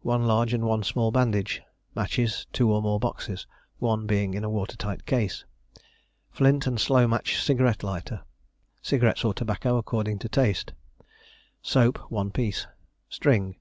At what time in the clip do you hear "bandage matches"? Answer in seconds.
1.10-2.46